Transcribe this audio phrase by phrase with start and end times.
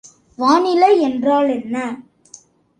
[0.39, 1.75] வானிலை என்றால் என்ன?